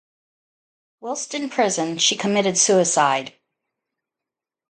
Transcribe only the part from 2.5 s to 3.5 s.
suicide.